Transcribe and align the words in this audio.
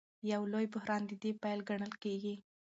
یو 0.31 0.41
لوی 0.53 0.65
بحران 0.73 1.01
د 1.07 1.11
دې 1.21 1.31
پیل 1.41 1.59
ګڼل 1.69 1.93
کېږي. 2.03 2.35